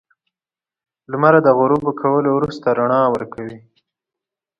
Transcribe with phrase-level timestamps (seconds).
[1.11, 3.57] •لمر د غروب کولو وروسته رڼا ورکوي.